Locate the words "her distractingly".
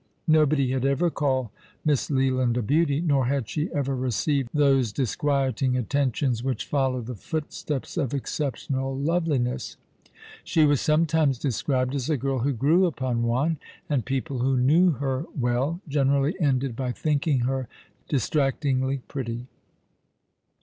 17.41-19.03